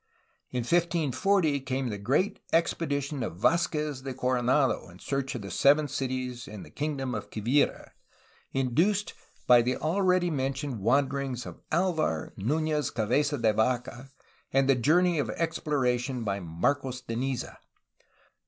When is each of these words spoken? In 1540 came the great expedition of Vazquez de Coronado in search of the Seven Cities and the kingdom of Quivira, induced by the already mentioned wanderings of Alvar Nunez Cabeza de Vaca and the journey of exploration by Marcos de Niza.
In 0.49 0.61
1540 0.61 1.59
came 1.59 1.89
the 1.89 1.99
great 1.99 2.39
expedition 2.51 3.21
of 3.21 3.37
Vazquez 3.37 4.01
de 4.01 4.15
Coronado 4.15 4.89
in 4.89 4.97
search 4.97 5.35
of 5.35 5.43
the 5.43 5.51
Seven 5.51 5.87
Cities 5.87 6.47
and 6.47 6.65
the 6.65 6.71
kingdom 6.71 7.13
of 7.13 7.29
Quivira, 7.29 7.91
induced 8.51 9.13
by 9.45 9.61
the 9.61 9.77
already 9.77 10.31
mentioned 10.31 10.79
wanderings 10.79 11.45
of 11.45 11.61
Alvar 11.71 12.33
Nunez 12.35 12.89
Cabeza 12.89 13.37
de 13.37 13.53
Vaca 13.53 14.09
and 14.51 14.67
the 14.67 14.73
journey 14.73 15.19
of 15.19 15.29
exploration 15.29 16.23
by 16.23 16.39
Marcos 16.39 17.01
de 17.01 17.15
Niza. 17.15 17.59